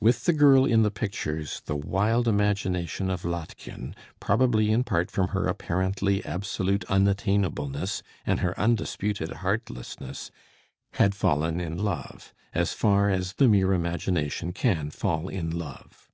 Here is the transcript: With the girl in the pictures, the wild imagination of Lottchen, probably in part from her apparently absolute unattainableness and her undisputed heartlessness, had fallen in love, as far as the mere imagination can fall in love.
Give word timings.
With 0.00 0.26
the 0.26 0.34
girl 0.34 0.66
in 0.66 0.82
the 0.82 0.90
pictures, 0.90 1.62
the 1.64 1.74
wild 1.74 2.28
imagination 2.28 3.08
of 3.08 3.24
Lottchen, 3.24 3.94
probably 4.20 4.70
in 4.70 4.84
part 4.84 5.10
from 5.10 5.28
her 5.28 5.46
apparently 5.46 6.22
absolute 6.26 6.84
unattainableness 6.90 8.02
and 8.26 8.40
her 8.40 8.60
undisputed 8.60 9.30
heartlessness, 9.32 10.30
had 10.92 11.14
fallen 11.14 11.58
in 11.58 11.78
love, 11.82 12.34
as 12.52 12.74
far 12.74 13.08
as 13.08 13.32
the 13.32 13.48
mere 13.48 13.72
imagination 13.72 14.52
can 14.52 14.90
fall 14.90 15.30
in 15.30 15.48
love. 15.50 16.10